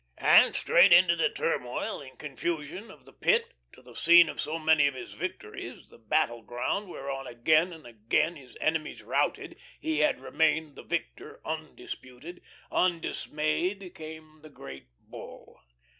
[0.17, 4.57] And straight into the turmoil and confusion of the Pit, to the scene of so
[4.57, 9.99] many of his victories, the battle ground whereon again and again, his enemies routed, he
[9.99, 12.41] had remained the victor undisputed,
[12.71, 15.61] undismayed came the "Great Bull."